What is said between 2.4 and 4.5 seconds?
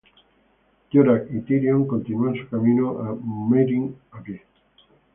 camino a Meereen a pie.